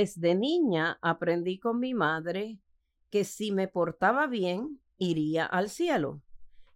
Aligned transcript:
Desde 0.00 0.34
niña 0.34 0.98
aprendí 1.02 1.58
con 1.58 1.78
mi 1.78 1.92
madre 1.92 2.58
que 3.10 3.22
si 3.22 3.52
me 3.52 3.68
portaba 3.68 4.26
bien, 4.26 4.80
iría 4.96 5.44
al 5.44 5.68
cielo. 5.68 6.22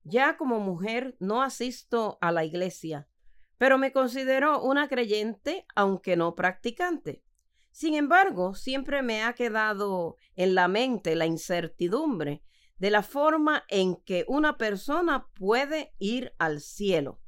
Ya 0.02 0.36
como 0.36 0.60
mujer 0.60 1.16
no 1.20 1.40
asisto 1.40 2.18
a 2.20 2.32
la 2.32 2.44
iglesia, 2.44 3.08
pero 3.56 3.78
me 3.78 3.92
considero 3.92 4.62
una 4.62 4.88
creyente 4.88 5.64
aunque 5.74 6.16
no 6.16 6.34
practicante. 6.34 7.24
Sin 7.70 7.94
embargo, 7.94 8.54
siempre 8.54 9.00
me 9.00 9.22
ha 9.22 9.32
quedado 9.32 10.18
en 10.36 10.54
la 10.54 10.68
mente 10.68 11.16
la 11.16 11.24
incertidumbre 11.24 12.42
de 12.76 12.90
la 12.90 13.02
forma 13.02 13.64
en 13.68 13.96
que 14.04 14.26
una 14.28 14.58
persona 14.58 15.28
puede 15.32 15.94
ir 15.98 16.34
al 16.38 16.60
cielo. 16.60 17.22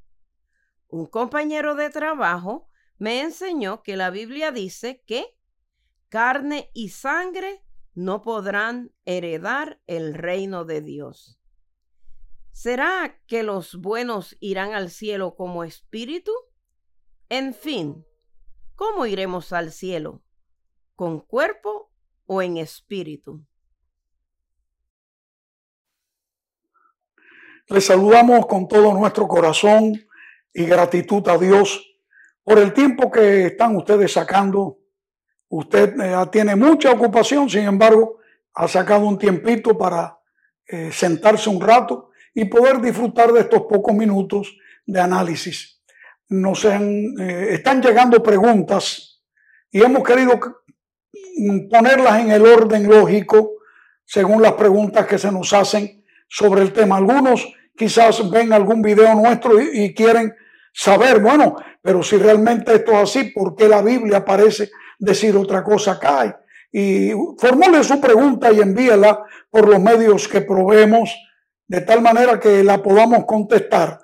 Un 0.88 1.06
compañero 1.06 1.74
de 1.74 1.88
trabajo 1.88 2.68
me 2.98 3.22
enseñó 3.22 3.82
que 3.82 3.96
la 3.96 4.10
Biblia 4.10 4.52
dice 4.52 5.02
que 5.06 5.36
carne 6.08 6.70
y 6.74 6.90
sangre 6.90 7.62
no 7.94 8.22
podrán 8.22 8.92
heredar 9.04 9.80
el 9.86 10.14
reino 10.14 10.64
de 10.64 10.82
Dios. 10.82 11.40
¿Será 12.52 13.20
que 13.26 13.42
los 13.42 13.76
buenos 13.76 14.36
irán 14.40 14.74
al 14.74 14.90
cielo 14.90 15.34
como 15.34 15.64
espíritu? 15.64 16.32
En 17.28 17.54
fin, 17.54 18.06
¿cómo 18.74 19.06
iremos 19.06 19.52
al 19.52 19.72
cielo? 19.72 20.22
¿Con 20.94 21.20
cuerpo 21.20 21.92
o 22.26 22.40
en 22.40 22.56
espíritu? 22.56 23.44
Les 27.68 27.84
saludamos 27.84 28.46
con 28.46 28.68
todo 28.68 28.94
nuestro 28.94 29.26
corazón 29.26 29.92
y 30.54 30.64
gratitud 30.64 31.28
a 31.28 31.36
Dios 31.36 31.84
por 32.44 32.58
el 32.58 32.72
tiempo 32.72 33.10
que 33.10 33.46
están 33.46 33.74
ustedes 33.76 34.12
sacando. 34.12 34.78
Usted 35.48 36.00
eh, 36.00 36.14
tiene 36.32 36.56
mucha 36.56 36.90
ocupación, 36.90 37.48
sin 37.48 37.64
embargo, 37.64 38.18
ha 38.54 38.66
sacado 38.66 39.06
un 39.06 39.18
tiempito 39.18 39.76
para 39.76 40.18
eh, 40.66 40.90
sentarse 40.92 41.48
un 41.48 41.60
rato 41.60 42.10
y 42.34 42.46
poder 42.46 42.80
disfrutar 42.80 43.32
de 43.32 43.40
estos 43.40 43.62
pocos 43.62 43.94
minutos 43.94 44.56
de 44.84 45.00
análisis. 45.00 45.82
Nos 46.28 46.64
eh, 46.64 47.48
están 47.50 47.80
llegando 47.80 48.22
preguntas 48.22 49.22
y 49.70 49.82
hemos 49.82 50.02
querido 50.02 50.40
ponerlas 51.70 52.20
en 52.20 52.30
el 52.30 52.44
orden 52.44 52.88
lógico 52.88 53.52
según 54.04 54.42
las 54.42 54.52
preguntas 54.52 55.06
que 55.06 55.18
se 55.18 55.30
nos 55.30 55.52
hacen 55.52 56.04
sobre 56.28 56.62
el 56.62 56.72
tema. 56.72 56.96
Algunos 56.96 57.52
quizás 57.76 58.28
ven 58.30 58.52
algún 58.52 58.82
video 58.82 59.14
nuestro 59.14 59.60
y, 59.60 59.94
quieren 59.94 60.34
saber, 60.72 61.20
bueno, 61.20 61.56
pero 61.82 62.02
si 62.02 62.16
realmente 62.16 62.74
esto 62.74 62.92
es 62.92 62.98
así, 62.98 63.24
¿por 63.30 63.54
qué 63.54 63.68
la 63.68 63.82
Biblia 63.82 64.24
parece 64.24 64.70
decir 64.98 65.36
otra 65.36 65.62
cosa 65.62 65.92
acá? 65.92 66.40
Y 66.72 67.12
formule 67.38 67.82
su 67.84 68.00
pregunta 68.00 68.52
y 68.52 68.60
envíela 68.60 69.24
por 69.50 69.68
los 69.68 69.80
medios 69.80 70.28
que 70.28 70.42
proveemos 70.42 71.14
de 71.66 71.80
tal 71.80 72.02
manera 72.02 72.38
que 72.38 72.62
la 72.62 72.82
podamos 72.82 73.24
contestar. 73.24 73.98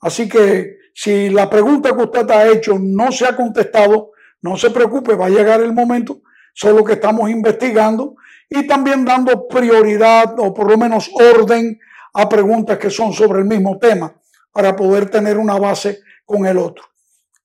Así 0.00 0.28
que 0.28 0.78
si 0.94 1.30
la 1.30 1.48
pregunta 1.48 1.94
que 1.94 2.02
usted 2.02 2.30
ha 2.30 2.48
hecho 2.48 2.78
no 2.78 3.12
se 3.12 3.26
ha 3.26 3.36
contestado, 3.36 4.12
no 4.42 4.56
se 4.56 4.70
preocupe, 4.70 5.14
va 5.14 5.26
a 5.26 5.30
llegar 5.30 5.60
el 5.60 5.72
momento, 5.72 6.22
solo 6.54 6.84
que 6.84 6.94
estamos 6.94 7.30
investigando 7.30 8.16
y 8.48 8.66
también 8.66 9.04
dando 9.04 9.46
prioridad 9.48 10.38
o 10.38 10.54
por 10.54 10.70
lo 10.70 10.78
menos 10.78 11.10
orden 11.14 11.78
a 12.14 12.28
preguntas 12.28 12.78
que 12.78 12.90
son 12.90 13.12
sobre 13.12 13.40
el 13.40 13.44
mismo 13.44 13.78
tema 13.78 14.14
para 14.52 14.74
poder 14.74 15.10
tener 15.10 15.38
una 15.38 15.58
base 15.58 16.00
con 16.24 16.46
el 16.46 16.58
otro. 16.58 16.84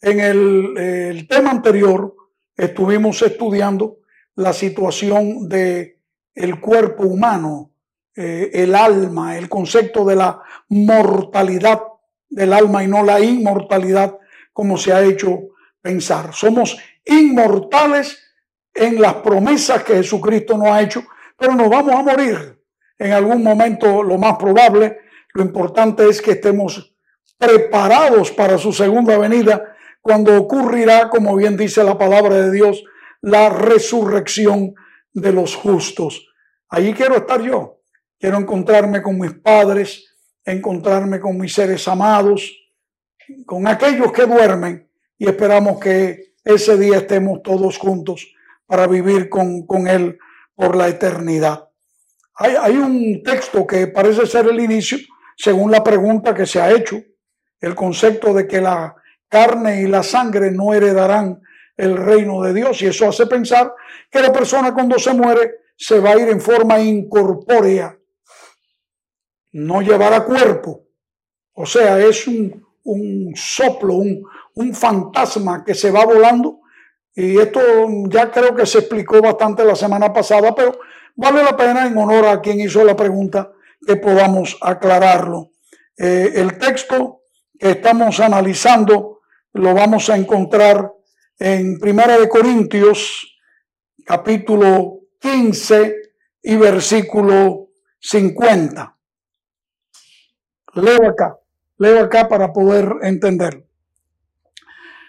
En 0.02 0.20
el, 0.20 1.28
tema 1.30 1.52
anterior 1.52 2.16
estuvimos 2.56 3.22
estudiando 3.22 4.00
la 4.36 4.54
situación 4.54 5.48
de 5.48 6.00
el 6.36 6.60
cuerpo 6.60 7.04
humano, 7.04 7.72
eh, 8.16 8.50
el 8.54 8.76
alma, 8.76 9.38
el 9.38 9.50
concepto 9.50 10.06
de 10.06 10.16
la 10.16 10.42
mortalidad 10.70 11.82
del 12.30 12.54
alma 12.54 12.84
y 12.84 12.88
no 12.88 13.04
la 13.04 13.20
inmortalidad 13.20 14.18
como 14.52 14.78
se 14.78 14.94
ha 14.94 15.04
hecho 15.04 15.50
pensar. 15.82 16.34
Somos 16.34 16.78
inmortales 17.06 18.20
en 18.74 19.02
las 19.02 19.16
promesas 19.16 19.84
que 19.84 19.96
Jesucristo 19.96 20.58
nos 20.58 20.70
ha 20.70 20.82
hecho, 20.82 21.04
pero 21.38 21.56
nos 21.56 21.70
vamos 21.70 21.94
a 21.94 22.02
morir 22.02 22.60
en 22.98 23.12
algún 23.12 23.44
momento, 23.44 24.02
lo 24.02 24.18
más 24.18 24.38
probable. 24.38 25.00
Lo 25.34 25.44
importante 25.44 26.08
es 26.08 26.22
que 26.22 26.32
estemos 26.32 26.96
preparados 27.38 28.32
para 28.32 28.58
su 28.58 28.72
segunda 28.72 29.18
venida, 29.18 29.73
cuando 30.04 30.38
ocurrirá, 30.38 31.10
como 31.10 31.34
bien 31.38 31.56
dice 31.56 31.82
la 31.82 31.98
palabra 31.98 32.36
de 32.36 32.52
Dios, 32.52 32.84
la 33.22 33.50
resurrección 33.50 34.76
de 35.14 35.32
los 35.32 35.56
justos. 35.56 36.28
Allí 36.68 36.94
quiero 36.94 37.16
estar 37.16 37.42
yo. 37.42 37.80
Quiero 38.20 38.38
encontrarme 38.38 39.02
con 39.02 39.18
mis 39.18 39.34
padres, 39.34 40.14
encontrarme 40.44 41.22
con 41.22 41.38
mis 41.38 41.54
seres 41.54 41.88
amados, 41.88 42.54
con 43.46 43.66
aquellos 43.66 44.12
que 44.12 44.26
duermen 44.26 44.90
y 45.18 45.26
esperamos 45.26 45.80
que 45.80 46.34
ese 46.44 46.78
día 46.78 46.98
estemos 46.98 47.42
todos 47.42 47.78
juntos 47.78 48.28
para 48.66 48.88
vivir 48.88 49.30
con, 49.30 49.66
con 49.66 49.88
Él 49.88 50.20
por 50.54 50.76
la 50.76 50.90
eternidad. 50.90 51.70
Hay, 52.36 52.76
un 52.76 53.24
texto 53.24 53.66
que 53.66 53.88
parece 53.88 54.26
ser 54.26 54.48
el 54.48 54.60
inicio, 54.60 54.98
según 55.38 55.72
la 55.72 55.82
pregunta 55.82 56.34
que 56.34 56.46
se 56.46 56.60
ha 56.60 56.72
hecho, 56.72 57.02
el 57.62 57.74
concepto 57.74 58.34
de 58.34 58.48
que 58.48 58.60
la 58.60 58.96
carne 59.34 59.82
y 59.82 59.88
la 59.88 60.04
sangre 60.04 60.52
no 60.52 60.76
heredarán 60.76 61.42
el 61.76 61.98
reino 61.98 62.44
de 62.44 62.54
Dios. 62.54 62.80
Y 62.84 62.86
eso 62.86 63.08
hace 63.08 63.26
pensar 63.26 63.74
que 64.12 64.22
la 64.22 64.32
persona 64.32 64.76
cuando 64.76 65.00
se 65.00 65.12
muere 65.12 65.56
se 65.76 66.00
va 66.00 66.12
a 66.12 66.20
ir 66.20 66.30
en 66.30 66.40
forma 66.40 66.80
incorpórea, 66.80 67.98
no 69.54 69.82
llevará 69.82 70.24
cuerpo. 70.24 70.84
O 71.54 71.66
sea, 71.66 72.00
es 72.00 72.28
un, 72.28 73.34
soplo, 73.36 73.96
un, 73.96 74.24
un 74.54 74.76
fantasma 74.76 75.64
que 75.64 75.74
se 75.74 75.90
va 75.90 76.06
volando. 76.06 76.60
Y 77.16 77.40
esto 77.40 77.60
ya 78.10 78.30
creo 78.30 78.56
que 78.56 78.68
se 78.68 78.80
explicó 78.80 79.20
bastante 79.20 79.66
la 79.66 79.76
semana 79.76 80.14
pasada, 80.14 80.54
pero 80.54 80.80
vale 81.16 81.44
la 81.44 81.58
pena 81.58 81.88
en 81.88 81.98
honor 81.98 82.28
a 82.28 82.40
quien 82.40 82.60
hizo 82.60 82.84
la 82.84 82.96
pregunta 82.96 83.52
que 83.86 83.96
podamos 83.96 84.58
aclararlo. 84.62 85.52
Eh, 85.98 86.34
el 86.36 86.58
texto 86.60 87.22
que 87.60 87.72
estamos 87.72 88.20
analizando 88.20 89.13
lo 89.54 89.74
vamos 89.74 90.10
a 90.10 90.18
encontrar 90.18 90.92
en 91.38 91.80
Primera 91.80 92.18
de 92.18 92.28
Corintios, 92.28 93.38
capítulo 94.04 95.02
15 95.20 95.96
y 96.42 96.56
versículo 96.56 97.70
50. 98.00 98.98
Leo 100.74 101.08
acá, 101.08 101.38
leo 101.78 102.00
acá 102.00 102.28
para 102.28 102.52
poder 102.52 102.96
entender. 103.04 103.66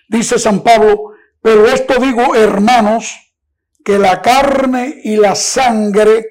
Dice 0.08 0.38
San 0.38 0.62
Pablo, 0.62 1.12
pero 1.40 1.66
esto 1.66 1.98
digo, 1.98 2.34
hermanos, 2.34 3.34
que 3.82 3.98
la 3.98 4.20
carne 4.20 5.00
y 5.04 5.16
la 5.16 5.34
sangre 5.34 6.26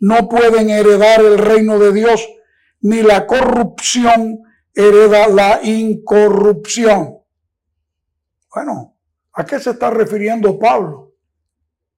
no 0.00 0.28
pueden 0.28 0.70
heredar 0.70 1.20
el 1.20 1.38
reino 1.38 1.78
de 1.78 1.92
Dios, 1.92 2.28
ni 2.80 3.02
la 3.02 3.26
corrupción 3.26 4.42
hereda 4.74 5.28
la 5.28 5.60
incorrupción. 5.62 7.17
Bueno, 8.54 8.96
¿a 9.34 9.44
qué 9.44 9.58
se 9.58 9.70
está 9.70 9.90
refiriendo 9.90 10.58
Pablo? 10.58 11.14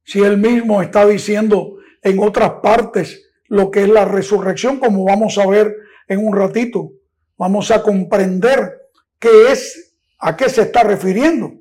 Si 0.05 0.21
él 0.21 0.39
mismo 0.39 0.83
está 0.83 1.07
diciendo 1.07 1.77
en 2.03 2.19
otras 2.19 2.55
partes 2.63 3.31
lo 3.47 3.71
que 3.71 3.83
es 3.83 3.89
la 3.89 4.05
resurrección, 4.05 4.79
como 4.79 5.05
vamos 5.05 5.39
a 5.39 5.47
ver 5.47 5.77
en 6.09 6.27
un 6.27 6.35
ratito, 6.35 6.91
vamos 7.37 7.71
a 7.71 7.83
comprender 7.83 8.81
qué 9.19 9.53
es, 9.53 9.97
a 10.19 10.37
qué 10.37 10.49
se 10.49 10.63
está 10.63 10.83
refiriendo. 10.83 11.53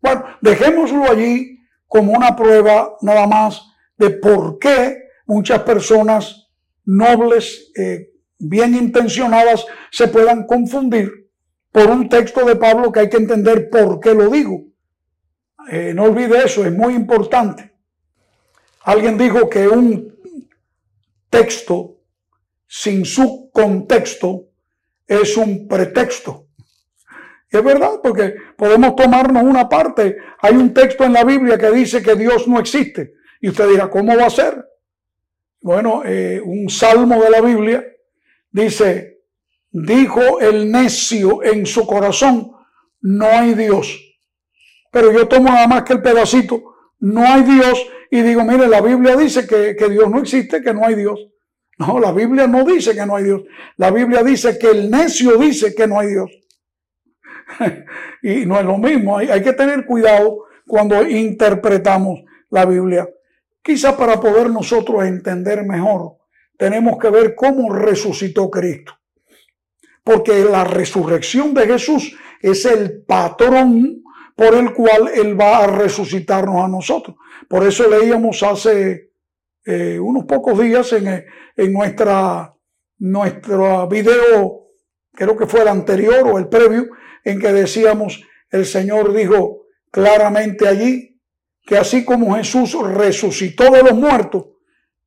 Bueno, 0.00 0.24
dejémoslo 0.40 1.10
allí 1.10 1.58
como 1.86 2.12
una 2.12 2.34
prueba 2.36 2.96
nada 3.02 3.26
más 3.26 3.62
de 3.96 4.10
por 4.10 4.58
qué 4.58 5.08
muchas 5.26 5.62
personas 5.62 6.48
nobles, 6.84 7.70
eh, 7.76 8.10
bien 8.38 8.74
intencionadas, 8.74 9.66
se 9.90 10.08
puedan 10.08 10.46
confundir 10.46 11.27
por 11.78 11.92
un 11.92 12.08
texto 12.08 12.44
de 12.44 12.56
Pablo 12.56 12.90
que 12.90 12.98
hay 12.98 13.08
que 13.08 13.18
entender 13.18 13.70
por 13.70 14.00
qué 14.00 14.12
lo 14.12 14.28
digo. 14.30 14.64
Eh, 15.70 15.92
no 15.94 16.04
olvide 16.04 16.44
eso, 16.44 16.64
es 16.64 16.72
muy 16.72 16.94
importante. 16.94 17.70
Alguien 18.82 19.16
dijo 19.16 19.48
que 19.48 19.68
un 19.68 20.12
texto 21.30 21.98
sin 22.66 23.04
su 23.04 23.48
contexto 23.52 24.48
es 25.06 25.36
un 25.36 25.68
pretexto. 25.68 26.48
Es 27.48 27.62
verdad, 27.62 28.00
porque 28.02 28.34
podemos 28.56 28.96
tomarnos 28.96 29.44
una 29.44 29.68
parte. 29.68 30.16
Hay 30.40 30.56
un 30.56 30.74
texto 30.74 31.04
en 31.04 31.12
la 31.12 31.22
Biblia 31.22 31.58
que 31.58 31.70
dice 31.70 32.02
que 32.02 32.16
Dios 32.16 32.48
no 32.48 32.58
existe. 32.58 33.14
Y 33.40 33.50
usted 33.50 33.68
dirá, 33.68 33.88
¿cómo 33.88 34.16
va 34.16 34.26
a 34.26 34.30
ser? 34.30 34.66
Bueno, 35.60 36.02
eh, 36.04 36.40
un 36.44 36.68
salmo 36.68 37.22
de 37.22 37.30
la 37.30 37.40
Biblia 37.40 37.86
dice, 38.50 39.17
dijo 39.86 40.40
el 40.40 40.70
necio 40.70 41.42
en 41.42 41.66
su 41.66 41.86
corazón, 41.86 42.52
no 43.00 43.26
hay 43.26 43.54
Dios. 43.54 43.98
Pero 44.90 45.12
yo 45.12 45.28
tomo 45.28 45.48
nada 45.48 45.66
más 45.66 45.82
que 45.82 45.92
el 45.92 46.02
pedacito 46.02 46.74
no 47.00 47.24
hay 47.24 47.42
Dios 47.42 47.86
y 48.10 48.22
digo, 48.22 48.44
mire, 48.44 48.66
la 48.66 48.80
Biblia 48.80 49.16
dice 49.16 49.46
que, 49.46 49.76
que 49.76 49.88
Dios 49.88 50.10
no 50.10 50.18
existe, 50.18 50.62
que 50.62 50.74
no 50.74 50.84
hay 50.84 50.94
Dios. 50.94 51.28
No, 51.78 52.00
la 52.00 52.10
Biblia 52.10 52.46
no 52.46 52.64
dice 52.64 52.94
que 52.94 53.06
no 53.06 53.16
hay 53.16 53.24
Dios. 53.24 53.42
La 53.76 53.90
Biblia 53.90 54.22
dice 54.22 54.58
que 54.58 54.70
el 54.70 54.90
necio 54.90 55.36
dice 55.36 55.74
que 55.74 55.86
no 55.86 56.00
hay 56.00 56.08
Dios. 56.08 56.30
y 58.22 58.46
no 58.46 58.58
es 58.58 58.64
lo 58.64 58.78
mismo. 58.78 59.18
Hay, 59.18 59.28
hay, 59.28 59.42
que 59.42 59.52
tener 59.52 59.86
cuidado 59.86 60.46
cuando 60.66 61.06
interpretamos 61.06 62.20
la 62.50 62.64
Biblia. 62.64 63.08
Quizá 63.62 63.96
para 63.96 64.18
poder 64.18 64.50
nosotros 64.50 65.04
entender 65.04 65.64
mejor, 65.64 66.16
tenemos 66.56 66.98
que 66.98 67.10
ver 67.10 67.34
cómo 67.36 67.72
resucitó 67.72 68.50
Cristo. 68.50 68.97
Porque 70.08 70.42
la 70.42 70.64
resurrección 70.64 71.52
de 71.52 71.66
Jesús 71.66 72.16
es 72.40 72.64
el 72.64 73.02
patrón 73.02 74.02
por 74.34 74.54
el 74.54 74.72
cual 74.72 75.10
Él 75.14 75.38
va 75.38 75.58
a 75.58 75.66
resucitarnos 75.66 76.64
a 76.64 76.66
nosotros. 76.66 77.14
Por 77.46 77.66
eso 77.66 77.86
leíamos 77.86 78.42
hace 78.42 79.10
eh, 79.66 79.98
unos 80.00 80.24
pocos 80.24 80.58
días 80.58 80.94
en, 80.94 81.26
en 81.54 81.72
nuestra, 81.74 82.54
nuestro 83.00 83.86
video, 83.86 84.68
creo 85.12 85.36
que 85.36 85.46
fue 85.46 85.60
el 85.60 85.68
anterior 85.68 86.26
o 86.26 86.38
el 86.38 86.48
previo, 86.48 86.86
en 87.22 87.38
que 87.38 87.52
decíamos, 87.52 88.22
el 88.50 88.64
Señor 88.64 89.12
dijo 89.12 89.66
claramente 89.90 90.66
allí 90.66 91.20
que 91.66 91.76
así 91.76 92.02
como 92.06 92.34
Jesús 92.34 92.74
resucitó 92.94 93.70
de 93.70 93.82
los 93.82 93.92
muertos, 93.92 94.46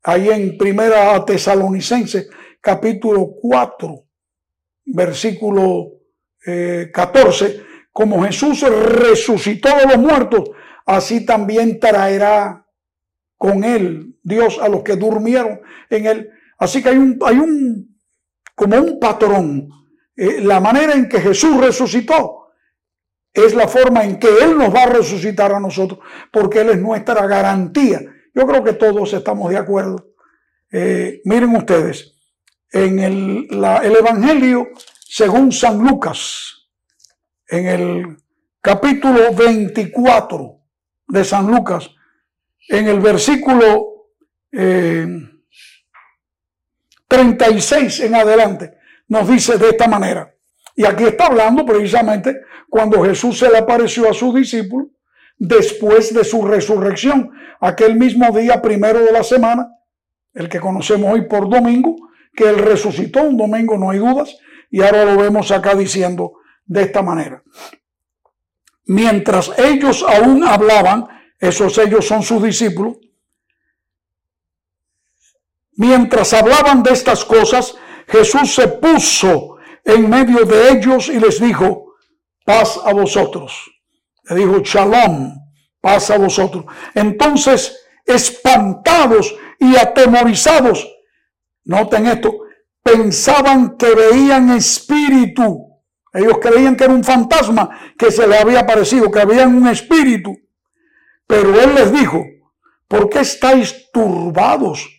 ahí 0.03 0.29
en 0.29 0.59
Primera 0.59 1.25
Tesalonicense, 1.25 2.27
capítulo 2.61 3.31
4, 3.41 4.05
versículo 4.85 5.91
14, 6.93 7.45
eh, 7.45 7.61
como 7.91 8.23
Jesús 8.23 8.61
resucitó 8.61 9.69
de 9.77 9.85
los 9.85 9.97
muertos, 9.97 10.49
así 10.85 11.25
también 11.25 11.79
traerá 11.79 12.65
con 13.37 13.63
él 13.63 14.15
Dios 14.23 14.59
a 14.61 14.69
los 14.69 14.83
que 14.83 14.95
durmieron 14.95 15.61
en 15.89 16.05
él. 16.05 16.29
Así 16.57 16.81
que 16.81 16.89
hay 16.89 16.97
un, 16.97 17.19
hay 17.25 17.37
un 17.37 17.91
como 18.55 18.77
un 18.77 18.99
patrón. 18.99 19.69
Eh, 20.15 20.41
la 20.41 20.59
manera 20.59 20.93
en 20.93 21.09
que 21.09 21.19
Jesús 21.19 21.59
resucitó 21.59 22.49
es 23.33 23.55
la 23.55 23.67
forma 23.67 24.03
en 24.03 24.19
que 24.19 24.27
Él 24.27 24.57
nos 24.57 24.73
va 24.73 24.83
a 24.83 24.89
resucitar 24.89 25.53
a 25.53 25.59
nosotros, 25.59 25.99
porque 26.31 26.61
Él 26.61 26.69
es 26.69 26.77
nuestra 26.77 27.25
garantía. 27.25 28.01
Yo 28.35 28.45
creo 28.45 28.63
que 28.63 28.73
todos 28.73 29.13
estamos 29.13 29.49
de 29.49 29.57
acuerdo. 29.57 30.13
Eh, 30.71 31.21
miren 31.25 31.55
ustedes, 31.55 32.17
en 32.71 32.99
el, 32.99 33.47
el 33.83 33.95
Evangelio 33.95 34.69
según 35.13 35.51
San 35.51 35.79
Lucas, 35.79 36.69
en 37.47 37.67
el 37.67 38.17
capítulo 38.61 39.33
24 39.33 40.59
de 41.07 41.23
San 41.25 41.47
Lucas, 41.47 41.89
en 42.69 42.87
el 42.87 43.01
versículo 43.01 44.07
36 47.07 47.99
eh, 47.99 48.05
en 48.05 48.15
adelante, 48.15 48.77
nos 49.09 49.27
dice 49.27 49.57
de 49.57 49.69
esta 49.69 49.87
manera. 49.87 50.33
Y 50.75 50.85
aquí 50.85 51.03
está 51.03 51.25
hablando 51.25 51.65
precisamente 51.65 52.41
cuando 52.69 53.03
Jesús 53.03 53.37
se 53.37 53.49
le 53.49 53.57
apareció 53.57 54.09
a 54.09 54.13
sus 54.13 54.33
discípulos 54.33 54.87
después 55.37 56.13
de 56.13 56.23
su 56.23 56.45
resurrección, 56.45 57.31
aquel 57.59 57.95
mismo 57.97 58.31
día 58.31 58.61
primero 58.61 58.99
de 58.99 59.11
la 59.11 59.23
semana, 59.23 59.67
el 60.33 60.47
que 60.47 60.59
conocemos 60.59 61.11
hoy 61.11 61.27
por 61.27 61.49
domingo, 61.49 61.95
que 62.41 62.49
él 62.49 62.57
resucitó 62.57 63.21
un 63.21 63.37
domingo, 63.37 63.77
no 63.77 63.91
hay 63.91 63.99
dudas, 63.99 64.35
y 64.71 64.81
ahora 64.81 65.05
lo 65.05 65.15
vemos 65.21 65.51
acá 65.51 65.75
diciendo 65.75 66.33
de 66.65 66.81
esta 66.81 67.03
manera. 67.03 67.43
Mientras 68.85 69.51
ellos 69.59 70.03
aún 70.07 70.43
hablaban, 70.43 71.07
esos 71.39 71.77
ellos 71.77 72.07
son 72.07 72.23
sus 72.23 72.41
discípulos, 72.41 72.97
mientras 75.73 76.33
hablaban 76.33 76.81
de 76.81 76.93
estas 76.93 77.23
cosas, 77.23 77.75
Jesús 78.07 78.55
se 78.55 78.67
puso 78.67 79.57
en 79.85 80.09
medio 80.09 80.43
de 80.43 80.69
ellos 80.71 81.09
y 81.09 81.19
les 81.19 81.39
dijo, 81.39 81.93
paz 82.43 82.79
a 82.83 82.91
vosotros. 82.91 83.53
Le 84.23 84.35
dijo, 84.35 84.61
shalom, 84.61 85.35
paz 85.79 86.09
a 86.09 86.17
vosotros. 86.17 86.65
Entonces, 86.95 87.85
espantados 88.03 89.35
y 89.59 89.75
atemorizados, 89.75 90.87
noten 91.65 92.07
esto, 92.07 92.31
pensaban 92.83 93.77
que 93.77 93.93
veían 93.93 94.49
espíritu. 94.51 95.67
Ellos 96.13 96.39
creían 96.41 96.75
que 96.75 96.83
era 96.83 96.93
un 96.93 97.03
fantasma 97.03 97.69
que 97.97 98.11
se 98.11 98.27
le 98.27 98.37
había 98.37 98.61
aparecido, 98.61 99.09
que 99.09 99.19
había 99.19 99.47
un 99.47 99.67
espíritu. 99.67 100.35
Pero 101.25 101.59
él 101.61 101.75
les 101.75 101.91
dijo, 101.93 102.21
¿por 102.87 103.09
qué 103.09 103.19
estáis 103.19 103.89
turbados 103.93 104.89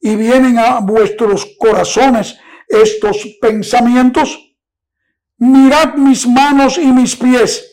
y 0.00 0.16
vienen 0.16 0.58
a 0.58 0.80
vuestros 0.80 1.46
corazones 1.58 2.38
estos 2.68 3.38
pensamientos? 3.40 4.38
Mirad 5.38 5.94
mis 5.94 6.26
manos 6.26 6.76
y 6.76 6.86
mis 6.88 7.16
pies, 7.16 7.64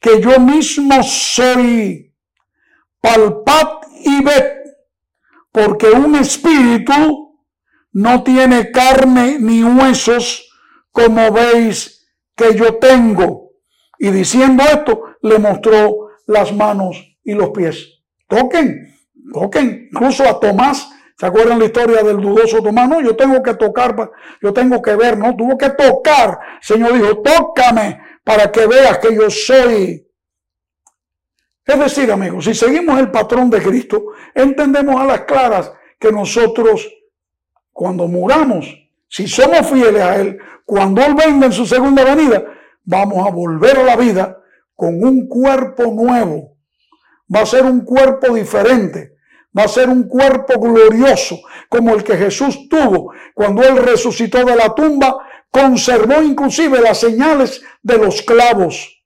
que 0.00 0.20
yo 0.20 0.38
mismo 0.38 1.02
soy. 1.02 2.12
Palpad 3.00 3.68
y 4.04 4.22
ved, 4.22 4.44
porque 5.50 5.86
un 5.86 6.16
espíritu 6.16 7.31
no 7.92 8.22
tiene 8.22 8.70
carne 8.70 9.36
ni 9.38 9.62
huesos, 9.62 10.48
como 10.90 11.30
veis 11.32 12.08
que 12.34 12.54
yo 12.54 12.76
tengo. 12.76 13.52
Y 13.98 14.10
diciendo 14.10 14.64
esto, 14.64 15.02
le 15.22 15.38
mostró 15.38 16.08
las 16.26 16.52
manos 16.52 17.16
y 17.22 17.34
los 17.34 17.50
pies. 17.50 18.02
Toquen, 18.26 18.94
toquen. 19.32 19.88
Incluso 19.92 20.28
a 20.28 20.40
Tomás, 20.40 20.90
¿se 21.16 21.26
acuerdan 21.26 21.58
la 21.58 21.66
historia 21.66 22.02
del 22.02 22.20
dudoso 22.20 22.62
Tomás? 22.62 22.88
No, 22.88 23.00
yo 23.00 23.14
tengo 23.14 23.42
que 23.42 23.54
tocar, 23.54 24.10
yo 24.40 24.52
tengo 24.52 24.80
que 24.80 24.96
ver, 24.96 25.18
no, 25.18 25.36
tuvo 25.36 25.56
que 25.56 25.70
tocar. 25.70 26.38
Señor 26.60 26.94
dijo, 26.94 27.22
tócame 27.22 28.00
para 28.24 28.50
que 28.50 28.66
veas 28.66 28.98
que 28.98 29.14
yo 29.14 29.30
soy. 29.30 30.08
Es 31.64 31.78
decir, 31.78 32.10
amigos, 32.10 32.44
si 32.44 32.54
seguimos 32.54 32.98
el 32.98 33.10
patrón 33.10 33.48
de 33.50 33.62
Cristo, 33.62 34.06
entendemos 34.34 35.00
a 35.00 35.04
las 35.04 35.20
claras 35.22 35.72
que 35.98 36.10
nosotros 36.10 36.88
cuando 37.72 38.06
muramos, 38.06 38.66
si 39.08 39.26
somos 39.26 39.66
fieles 39.66 40.02
a 40.02 40.16
Él, 40.16 40.38
cuando 40.64 41.02
Él 41.02 41.14
venga 41.14 41.46
en 41.46 41.52
su 41.52 41.66
segunda 41.66 42.04
venida, 42.04 42.44
vamos 42.84 43.26
a 43.26 43.30
volver 43.30 43.78
a 43.78 43.82
la 43.82 43.96
vida 43.96 44.38
con 44.74 45.04
un 45.04 45.28
cuerpo 45.28 45.84
nuevo. 45.92 46.56
Va 47.34 47.40
a 47.40 47.46
ser 47.46 47.64
un 47.64 47.84
cuerpo 47.84 48.34
diferente. 48.34 49.16
Va 49.56 49.64
a 49.64 49.68
ser 49.68 49.88
un 49.88 50.04
cuerpo 50.04 50.58
glorioso 50.58 51.38
como 51.68 51.94
el 51.94 52.02
que 52.02 52.16
Jesús 52.16 52.68
tuvo 52.68 53.12
cuando 53.34 53.62
Él 53.62 53.76
resucitó 53.76 54.44
de 54.44 54.56
la 54.56 54.74
tumba. 54.74 55.18
Conservó 55.50 56.22
inclusive 56.22 56.80
las 56.80 56.98
señales 56.98 57.62
de 57.82 57.98
los 57.98 58.22
clavos. 58.22 59.04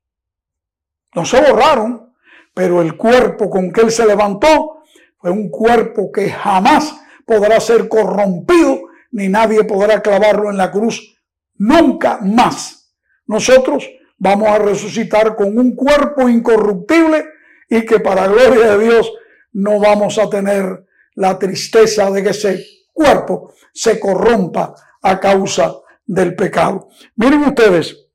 No 1.15 1.25
se 1.25 1.41
borraron, 1.41 2.15
pero 2.55 2.81
el 2.81 2.97
cuerpo 2.97 3.51
con 3.51 3.73
que 3.73 3.81
Él 3.81 3.91
se 3.91 4.07
levantó 4.07 4.83
fue 5.19 5.31
un 5.31 5.51
cuerpo 5.51 6.13
que 6.13 6.31
jamás 6.31 6.95
podrá 7.27 7.61
ser 7.61 7.89
corrompido, 7.89 8.85
ni 9.11 9.29
nadie 9.29 9.65
podrá 9.65 10.01
clavarlo 10.01 10.51
en 10.51 10.57
la 10.57 10.71
cruz 10.71 11.15
nunca 11.59 12.19
más. 12.23 12.95
Nosotros 13.27 13.91
vamos 14.19 14.49
a 14.49 14.59
resucitar 14.59 15.37
con 15.37 15.59
un 15.59 15.75
cuerpo 15.75 16.29
incorruptible 16.29 17.25
y 17.69 17.85
que 17.85 18.01
para 18.01 18.29
gloria 18.29 18.77
de 18.77 18.85
Dios 18.85 19.13
no 19.53 19.81
vamos 19.81 20.19
a 20.19 20.31
tener 20.31 20.87
la 21.15 21.39
tristeza 21.39 22.11
de 22.11 22.23
que 22.23 22.31
ese 22.31 22.65
cuerpo 22.93 23.53
se 23.73 23.99
corrompa 23.99 24.75
a 25.03 25.19
causa 25.19 25.75
del 26.05 26.35
pecado. 26.35 26.89
Miren 27.17 27.45
ustedes, 27.45 28.07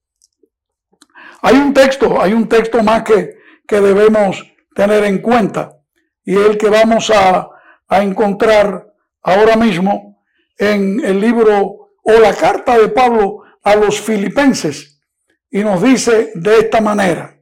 hay 1.42 1.56
un 1.56 1.74
texto, 1.74 2.22
hay 2.22 2.34
un 2.34 2.48
texto 2.48 2.82
más 2.84 3.04
que, 3.04 3.38
que 3.68 3.82
debemos 3.82 4.46
tener 4.74 5.04
en 5.04 5.20
cuenta 5.20 5.78
y 6.24 6.36
el 6.36 6.58
que 6.58 6.70
vamos 6.70 7.10
a, 7.10 7.50
a 7.88 8.04
encontrar 8.04 8.91
ahora 9.22 9.56
mismo 9.56 10.24
en 10.58 11.00
el 11.04 11.20
libro 11.20 11.92
o 12.04 12.12
la 12.20 12.34
carta 12.34 12.78
de 12.78 12.90
Pablo 12.90 13.44
a 13.64 13.76
los 13.76 14.00
filipenses 14.02 15.02
y 15.50 15.64
nos 15.64 15.82
dice 15.82 16.32
de 16.36 16.60
esta 16.60 16.82
manera. 16.82 17.38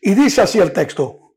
Y 0.00 0.14
dice 0.14 0.42
así 0.42 0.58
el 0.58 0.72
texto. 0.72 1.34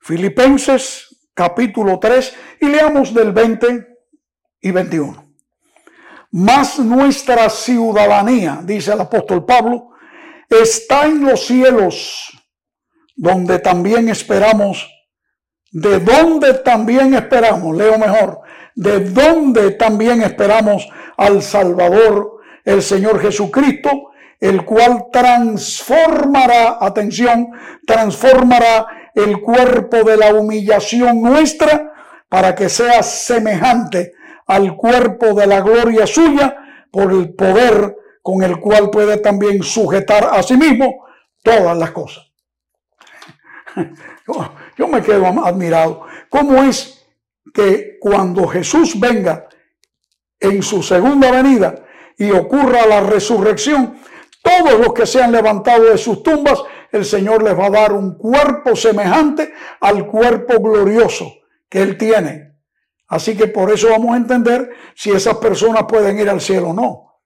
Filipenses 0.00 1.06
capítulo 1.34 1.98
3 1.98 2.34
y 2.60 2.66
leamos 2.66 3.12
del 3.12 3.32
20 3.32 3.86
y 4.60 4.70
21. 4.70 5.34
Más 6.32 6.78
nuestra 6.78 7.50
ciudadanía, 7.50 8.60
dice 8.62 8.92
el 8.92 9.00
apóstol 9.00 9.44
Pablo, 9.44 9.90
está 10.48 11.06
en 11.06 11.24
los 11.24 11.46
cielos, 11.46 12.30
donde 13.14 13.58
también 13.58 14.08
esperamos 14.08 14.88
de 15.72 15.98
dónde 16.00 16.54
también 16.54 17.14
esperamos, 17.14 17.76
leo 17.76 17.98
mejor, 17.98 18.40
de 18.74 19.00
dónde 19.00 19.72
también 19.72 20.22
esperamos 20.22 20.88
al 21.16 21.42
Salvador, 21.42 22.40
el 22.64 22.82
Señor 22.82 23.20
Jesucristo, 23.20 24.10
el 24.40 24.64
cual 24.64 25.06
transformará, 25.12 26.78
atención, 26.80 27.48
transformará 27.86 28.86
el 29.14 29.40
cuerpo 29.40 30.04
de 30.04 30.16
la 30.16 30.34
humillación 30.34 31.22
nuestra 31.22 31.92
para 32.28 32.54
que 32.54 32.68
sea 32.68 33.02
semejante 33.02 34.12
al 34.46 34.76
cuerpo 34.76 35.32
de 35.34 35.46
la 35.46 35.60
gloria 35.60 36.06
suya 36.06 36.56
por 36.90 37.12
el 37.12 37.34
poder 37.34 37.96
con 38.22 38.42
el 38.42 38.60
cual 38.60 38.90
puede 38.90 39.18
también 39.18 39.62
sujetar 39.62 40.28
a 40.32 40.42
sí 40.42 40.56
mismo 40.56 41.06
todas 41.42 41.76
las 41.76 41.92
cosas. 41.92 42.25
Yo, 44.76 44.88
me 44.88 45.02
quedo 45.02 45.26
admirado. 45.26 46.06
¿Cómo 46.28 46.62
es 46.62 47.06
que 47.52 47.98
cuando 48.00 48.46
Jesús 48.46 48.98
venga 48.98 49.48
en 50.38 50.62
su 50.62 50.82
segunda 50.82 51.30
venida 51.30 51.84
y 52.18 52.30
ocurra 52.30 52.86
la 52.86 53.00
resurrección, 53.00 53.98
todos 54.42 54.78
los 54.78 54.92
que 54.92 55.06
se 55.06 55.22
han 55.22 55.32
levantado 55.32 55.84
de 55.84 55.98
sus 55.98 56.22
tumbas, 56.22 56.62
el 56.92 57.04
Señor 57.04 57.42
les 57.42 57.58
va 57.58 57.66
a 57.66 57.70
dar 57.70 57.92
un 57.92 58.16
cuerpo 58.16 58.76
semejante 58.76 59.52
al 59.80 60.06
cuerpo 60.06 60.60
glorioso 60.60 61.32
que 61.68 61.82
Él 61.82 61.96
tiene. 61.96 62.54
Así 63.08 63.36
que 63.36 63.48
por 63.48 63.70
eso 63.70 63.88
vamos 63.90 64.14
a 64.14 64.16
entender 64.16 64.70
si 64.94 65.10
esas 65.10 65.36
personas 65.36 65.84
pueden 65.88 66.18
ir 66.18 66.28
al 66.28 66.40
cielo 66.40 66.70
o 66.70 66.74
no. 66.74 67.20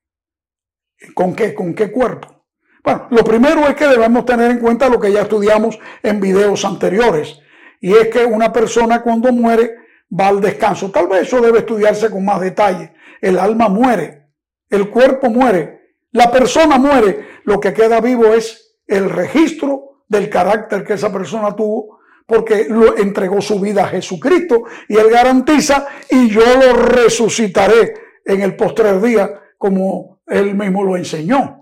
¿Con 1.14 1.34
qué? 1.34 1.54
¿Con 1.54 1.74
qué 1.74 1.90
cuerpo? 1.90 2.39
Bueno, 2.82 3.08
lo 3.10 3.24
primero 3.24 3.66
es 3.68 3.74
que 3.74 3.86
debemos 3.86 4.24
tener 4.24 4.50
en 4.50 4.58
cuenta 4.58 4.88
lo 4.88 4.98
que 4.98 5.12
ya 5.12 5.22
estudiamos 5.22 5.78
en 6.02 6.20
videos 6.20 6.64
anteriores. 6.64 7.38
Y 7.80 7.92
es 7.92 8.08
que 8.08 8.24
una 8.24 8.52
persona 8.52 9.02
cuando 9.02 9.32
muere 9.32 9.76
va 10.18 10.28
al 10.28 10.40
descanso. 10.40 10.90
Tal 10.90 11.08
vez 11.08 11.22
eso 11.22 11.40
debe 11.40 11.60
estudiarse 11.60 12.10
con 12.10 12.24
más 12.24 12.40
detalle. 12.40 12.92
El 13.20 13.38
alma 13.38 13.68
muere, 13.68 14.28
el 14.68 14.88
cuerpo 14.88 15.30
muere, 15.30 15.96
la 16.12 16.30
persona 16.30 16.78
muere. 16.78 17.40
Lo 17.44 17.60
que 17.60 17.72
queda 17.72 18.00
vivo 18.00 18.26
es 18.26 18.78
el 18.86 19.08
registro 19.10 20.02
del 20.08 20.28
carácter 20.28 20.84
que 20.84 20.94
esa 20.94 21.12
persona 21.12 21.54
tuvo 21.54 22.00
porque 22.26 22.66
lo 22.68 22.96
entregó 22.96 23.40
su 23.40 23.58
vida 23.58 23.84
a 23.84 23.88
Jesucristo 23.88 24.62
y 24.88 24.96
él 24.96 25.10
garantiza 25.10 25.88
y 26.08 26.28
yo 26.28 26.42
lo 26.42 26.74
resucitaré 26.74 27.94
en 28.24 28.42
el 28.42 28.54
postrer 28.54 29.00
día 29.00 29.28
como 29.58 30.20
él 30.28 30.54
mismo 30.54 30.84
lo 30.84 30.96
enseñó. 30.96 31.59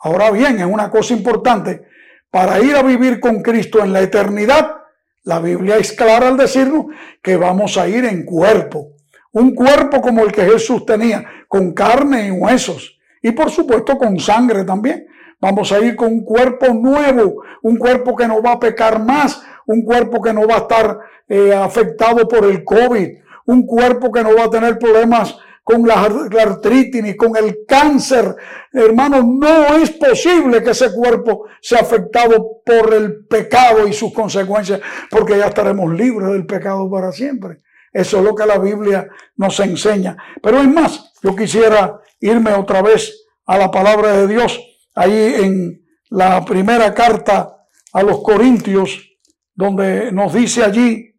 Ahora 0.00 0.30
bien, 0.30 0.58
es 0.58 0.66
una 0.66 0.90
cosa 0.90 1.14
importante, 1.14 1.86
para 2.30 2.60
ir 2.60 2.76
a 2.76 2.82
vivir 2.82 3.20
con 3.20 3.42
Cristo 3.42 3.82
en 3.82 3.92
la 3.92 4.00
eternidad, 4.00 4.76
la 5.24 5.40
Biblia 5.40 5.76
es 5.76 5.92
clara 5.92 6.28
al 6.28 6.36
decirnos 6.36 6.86
que 7.22 7.36
vamos 7.36 7.76
a 7.76 7.88
ir 7.88 8.04
en 8.04 8.24
cuerpo, 8.24 8.92
un 9.32 9.54
cuerpo 9.54 10.00
como 10.00 10.22
el 10.24 10.32
que 10.32 10.44
Jesús 10.44 10.86
tenía, 10.86 11.24
con 11.48 11.72
carne 11.72 12.28
y 12.28 12.30
huesos, 12.30 12.98
y 13.22 13.32
por 13.32 13.50
supuesto 13.50 13.98
con 13.98 14.18
sangre 14.18 14.64
también. 14.64 15.06
Vamos 15.40 15.70
a 15.70 15.78
ir 15.78 15.94
con 15.94 16.08
un 16.08 16.24
cuerpo 16.24 16.66
nuevo, 16.74 17.42
un 17.62 17.76
cuerpo 17.76 18.16
que 18.16 18.26
no 18.26 18.42
va 18.42 18.52
a 18.52 18.58
pecar 18.58 19.04
más, 19.04 19.40
un 19.66 19.82
cuerpo 19.82 20.20
que 20.20 20.32
no 20.32 20.46
va 20.48 20.54
a 20.54 20.58
estar 20.58 20.98
eh, 21.28 21.54
afectado 21.54 22.26
por 22.26 22.44
el 22.44 22.64
COVID, 22.64 23.08
un 23.46 23.66
cuerpo 23.66 24.10
que 24.10 24.22
no 24.22 24.34
va 24.34 24.44
a 24.44 24.50
tener 24.50 24.78
problemas 24.78 25.36
con 25.68 25.86
la, 25.86 26.00
artritis 26.00 27.14
con 27.14 27.36
el 27.36 27.58
cáncer. 27.68 28.34
Hermano, 28.72 29.22
no 29.22 29.76
es 29.76 29.90
posible 29.90 30.62
que 30.62 30.70
ese 30.70 30.94
cuerpo 30.94 31.44
sea 31.60 31.80
afectado 31.80 32.62
por 32.64 32.94
el 32.94 33.26
pecado 33.26 33.86
y 33.86 33.92
sus 33.92 34.14
consecuencias, 34.14 34.80
porque 35.10 35.36
ya 35.36 35.48
estaremos 35.48 35.92
libres 35.92 36.30
del 36.30 36.46
pecado 36.46 36.90
para 36.90 37.12
siempre. 37.12 37.58
Eso 37.92 38.16
es 38.16 38.24
lo 38.24 38.34
que 38.34 38.46
la 38.46 38.58
Biblia 38.58 39.08
nos 39.36 39.60
enseña. 39.60 40.16
Pero 40.42 40.62
es 40.62 40.68
más, 40.68 41.12
yo 41.22 41.36
quisiera 41.36 42.00
irme 42.18 42.54
otra 42.54 42.80
vez 42.80 43.26
a 43.44 43.58
la 43.58 43.70
palabra 43.70 44.16
de 44.16 44.26
Dios, 44.26 44.58
ahí 44.94 45.34
en 45.38 45.82
la 46.08 46.46
primera 46.46 46.94
carta 46.94 47.58
a 47.92 48.02
los 48.02 48.22
Corintios, 48.22 49.06
donde 49.54 50.12
nos 50.12 50.32
dice 50.32 50.64
allí 50.64 51.14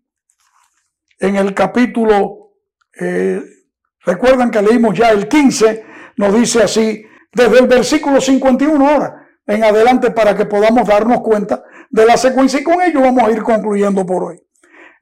en 1.20 1.36
el 1.36 1.54
capítulo, 1.54 2.54
eh, 3.00 3.44
recuerdan 4.10 4.52
que 4.52 4.62
leímos 4.62 4.98
ya 4.98 5.10
el 5.10 5.28
15, 5.28 5.86
nos 6.18 6.34
dice 6.34 6.64
así, 6.64 7.04
desde 7.32 7.60
el 7.60 7.68
versículo 7.68 8.20
51 8.20 8.90
ahora 8.90 9.30
en 9.50 9.64
adelante 9.64 10.12
para 10.12 10.36
que 10.36 10.46
podamos 10.46 10.88
darnos 10.88 11.22
cuenta 11.22 11.64
de 11.90 12.06
la 12.06 12.18
secuencia 12.18 12.60
y 12.60 12.64
con 12.64 12.84
ello 12.84 13.02
vamos 13.02 13.24
a 13.24 13.32
ir 13.32 13.42
concluyendo 13.42 14.06
por 14.06 14.26
hoy. 14.26 14.40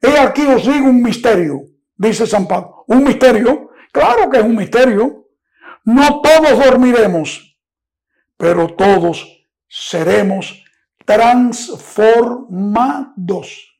He 0.00 0.18
aquí 0.18 0.46
os 0.46 0.64
digo 0.64 0.88
un 0.88 1.02
misterio, 1.02 1.64
dice 1.94 2.26
San 2.26 2.48
Pablo. 2.48 2.84
Un 2.86 3.04
misterio, 3.04 3.72
claro 3.92 4.30
que 4.30 4.38
es 4.38 4.44
un 4.44 4.56
misterio. 4.56 5.26
No 5.84 6.22
todos 6.22 6.64
dormiremos, 6.64 7.58
pero 8.38 8.68
todos 8.68 9.44
seremos 9.68 10.64
transformados. 11.04 13.78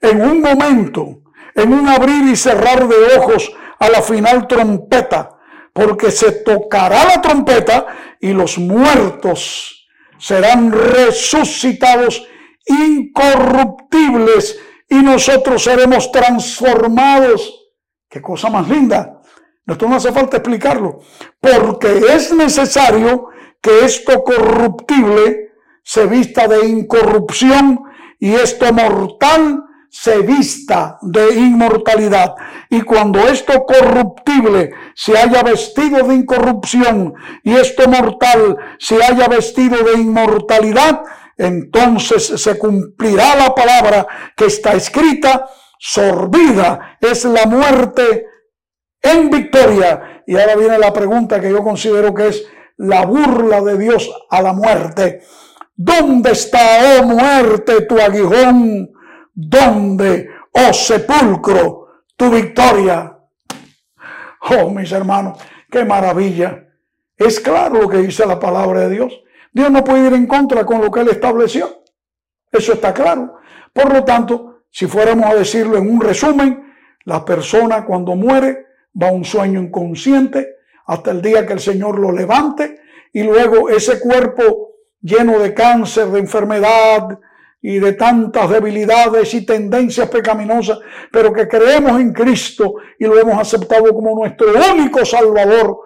En 0.00 0.22
un 0.22 0.40
momento, 0.40 1.24
en 1.54 1.74
un 1.74 1.86
abrir 1.88 2.26
y 2.26 2.36
cerrar 2.36 2.88
de 2.88 3.18
ojos 3.18 3.54
a 3.82 3.90
la 3.90 4.00
final 4.00 4.46
trompeta, 4.46 5.38
porque 5.72 6.12
se 6.12 6.30
tocará 6.30 7.04
la 7.04 7.20
trompeta 7.20 7.86
y 8.20 8.32
los 8.32 8.56
muertos 8.58 9.88
serán 10.18 10.70
resucitados 10.70 12.24
incorruptibles 12.64 14.60
y 14.88 14.96
nosotros 15.02 15.64
seremos 15.64 16.12
transformados. 16.12 17.72
Qué 18.08 18.22
cosa 18.22 18.50
más 18.50 18.68
linda. 18.68 19.20
Esto 19.66 19.88
no 19.88 19.96
hace 19.96 20.12
falta 20.12 20.36
explicarlo, 20.36 21.00
porque 21.40 22.02
es 22.14 22.32
necesario 22.32 23.30
que 23.60 23.84
esto 23.84 24.22
corruptible 24.22 25.54
se 25.82 26.06
vista 26.06 26.46
de 26.46 26.66
incorrupción 26.68 27.80
y 28.20 28.34
esto 28.34 28.72
mortal 28.72 29.64
se 29.92 30.20
vista 30.20 30.98
de 31.02 31.34
inmortalidad. 31.34 32.34
Y 32.70 32.80
cuando 32.80 33.28
esto 33.28 33.66
corruptible 33.66 34.70
se 34.94 35.18
haya 35.18 35.42
vestido 35.42 36.08
de 36.08 36.14
incorrupción 36.14 37.12
y 37.44 37.54
esto 37.54 37.86
mortal 37.90 38.56
se 38.78 39.04
haya 39.04 39.28
vestido 39.28 39.84
de 39.84 40.00
inmortalidad, 40.00 41.02
entonces 41.36 42.26
se 42.26 42.58
cumplirá 42.58 43.36
la 43.36 43.54
palabra 43.54 44.06
que 44.34 44.46
está 44.46 44.72
escrita, 44.72 45.46
sorbida 45.78 46.96
es 46.98 47.26
la 47.26 47.44
muerte 47.44 48.24
en 49.02 49.28
victoria. 49.28 50.22
Y 50.26 50.38
ahora 50.38 50.56
viene 50.56 50.78
la 50.78 50.92
pregunta 50.94 51.38
que 51.38 51.50
yo 51.50 51.62
considero 51.62 52.14
que 52.14 52.28
es 52.28 52.46
la 52.78 53.04
burla 53.04 53.60
de 53.60 53.76
Dios 53.76 54.10
a 54.30 54.40
la 54.40 54.54
muerte. 54.54 55.20
¿Dónde 55.76 56.30
está, 56.30 56.98
oh 56.98 57.02
muerte, 57.02 57.82
tu 57.82 58.00
aguijón? 58.00 58.88
¿Dónde, 59.34 60.28
oh 60.52 60.72
sepulcro, 60.72 61.88
tu 62.16 62.30
victoria? 62.30 63.18
Oh, 64.50 64.70
mis 64.70 64.92
hermanos, 64.92 65.38
qué 65.70 65.84
maravilla. 65.84 66.68
Es 67.16 67.40
claro 67.40 67.82
lo 67.82 67.88
que 67.88 67.98
dice 67.98 68.26
la 68.26 68.38
palabra 68.38 68.80
de 68.80 68.90
Dios. 68.90 69.22
Dios 69.52 69.70
no 69.70 69.84
puede 69.84 70.08
ir 70.08 70.14
en 70.14 70.26
contra 70.26 70.66
con 70.66 70.80
lo 70.80 70.90
que 70.90 71.00
Él 71.00 71.08
estableció. 71.08 71.82
Eso 72.50 72.74
está 72.74 72.92
claro. 72.92 73.36
Por 73.72 73.92
lo 73.92 74.04
tanto, 74.04 74.64
si 74.70 74.86
fuéramos 74.86 75.26
a 75.26 75.34
decirlo 75.34 75.78
en 75.78 75.88
un 75.88 76.00
resumen, 76.00 76.74
la 77.04 77.24
persona 77.24 77.84
cuando 77.84 78.14
muere 78.14 78.66
va 79.00 79.08
a 79.08 79.12
un 79.12 79.24
sueño 79.24 79.60
inconsciente 79.60 80.56
hasta 80.86 81.10
el 81.10 81.22
día 81.22 81.46
que 81.46 81.54
el 81.54 81.60
Señor 81.60 81.98
lo 81.98 82.12
levante 82.12 82.80
y 83.12 83.22
luego 83.22 83.68
ese 83.68 84.00
cuerpo 84.00 84.72
lleno 85.00 85.38
de 85.38 85.54
cáncer, 85.54 86.08
de 86.08 86.20
enfermedad 86.20 87.18
y 87.62 87.78
de 87.78 87.92
tantas 87.92 88.50
debilidades 88.50 89.32
y 89.34 89.46
tendencias 89.46 90.08
pecaminosas, 90.10 90.80
pero 91.12 91.32
que 91.32 91.46
creemos 91.46 92.00
en 92.00 92.12
Cristo 92.12 92.74
y 92.98 93.04
lo 93.04 93.18
hemos 93.18 93.38
aceptado 93.38 93.94
como 93.94 94.16
nuestro 94.16 94.48
único 94.72 95.04
Salvador, 95.04 95.78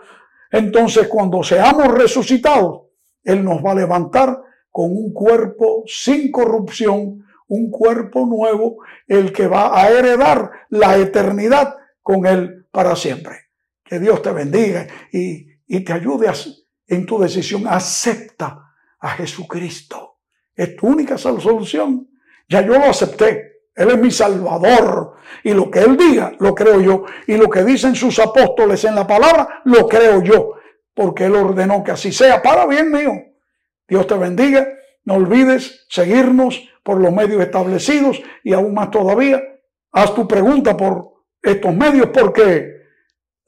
entonces 0.51 1.07
cuando 1.07 1.43
seamos 1.43 1.89
resucitados, 1.89 2.81
Él 3.23 3.45
nos 3.45 3.63
va 3.63 3.73
a 3.73 3.77
levantar 3.77 4.43
con 4.71 4.91
un 4.91 5.13
cuerpo 5.13 5.85
sin 5.87 6.31
corrupción, 6.31 7.25
un 7.49 7.71
cuerpo 7.71 8.27
nuevo, 8.27 8.79
el 9.07 9.33
que 9.33 9.47
va 9.47 9.79
a 9.79 9.91
heredar 9.91 10.51
la 10.71 10.97
eternidad 10.97 11.77
con 12.03 12.27
Él 12.27 12.67
para 12.71 12.97
siempre. 12.97 13.47
Que 13.85 13.99
Dios 13.99 14.21
te 14.23 14.33
bendiga 14.33 14.87
y, 15.13 15.47
te 15.85 15.93
ayude 15.93 16.31
en 16.87 17.07
tu 17.07 17.19
decisión. 17.19 17.67
Acepta 17.67 18.73
a 18.99 19.09
Jesucristo. 19.11 20.06
Es 20.57 20.75
tu 20.75 20.89
única 20.89 21.19
solución. 21.19 22.09
Ya 22.49 22.63
yo 22.63 22.79
lo 22.79 22.87
acepté. 22.87 23.53
Él 23.75 23.91
es 23.91 23.99
mi 23.99 24.11
Salvador. 24.11 25.17
Y 25.45 25.53
lo 25.53 25.71
que 25.71 25.81
Él 25.81 25.97
diga, 25.97 26.33
lo 26.39 26.55
creo 26.55 26.81
yo. 26.81 27.05
Y 27.27 27.37
lo 27.37 27.51
que 27.51 27.63
dicen 27.63 27.95
sus 27.95 28.19
apóstoles 28.19 28.83
en 28.85 28.95
la 28.95 29.07
palabra, 29.07 29.61
lo 29.65 29.87
creo 29.87 30.23
yo. 30.23 30.55
Porque 30.95 31.27
Él 31.27 31.37
ordenó 31.37 31.85
que 31.85 31.91
así 31.91 32.11
sea 32.11 32.43
para 32.43 32.67
bien 32.67 32.91
mío. 32.91 33.13
Dios 33.87 34.07
te 34.07 34.15
bendiga. 34.15 34.67
No 35.05 35.15
olvides 35.15 35.87
seguirnos 35.89 36.69
por 36.83 36.99
los 37.01 37.13
medios 37.13 37.43
establecidos 37.43 38.21
y 38.43 38.55
aún 38.55 38.73
más 38.73 38.91
todavía. 38.91 39.43
Haz 39.93 40.15
tu 40.15 40.27
pregunta 40.27 40.77
por 40.77 41.23
estos 41.43 41.75
medios 41.75 42.09
porque 42.13 42.76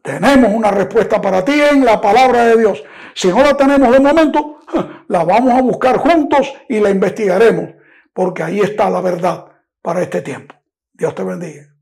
tenemos 0.02 0.52
una 0.52 0.70
respuesta 0.70 1.20
para 1.20 1.44
ti 1.44 1.60
en 1.60 1.84
la 1.84 2.00
palabra 2.00 2.44
de 2.46 2.58
Dios. 2.58 2.82
Si 3.14 3.28
no 3.28 3.42
la 3.42 3.56
tenemos 3.56 3.90
de 3.90 4.00
momento, 4.00 4.60
la 5.08 5.24
vamos 5.24 5.52
a 5.54 5.62
buscar 5.62 5.96
juntos 5.98 6.52
y 6.68 6.80
la 6.80 6.90
investigaremos. 6.90 7.70
porque 8.12 8.42
ahí 8.42 8.58
está 8.60 8.90
la 8.90 9.00
verdad 9.00 9.46
para 9.80 10.02
este 10.02 10.22
tiempo. 10.22 10.54
Dios 10.92 11.14
te 11.14 11.22
bendiga. 11.22 11.77